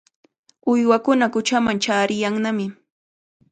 [0.71, 2.65] Uywakuna quchaman chaariyannami.